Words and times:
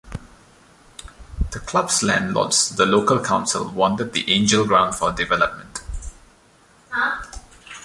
The 1.51 1.59
club's 1.59 2.01
landlords, 2.01 2.71
the 2.75 2.87
local 2.87 3.23
council, 3.23 3.69
wanted 3.69 4.13
the 4.13 4.27
Angel 4.33 4.65
Ground 4.65 4.95
for 4.95 5.11
development. 5.11 5.83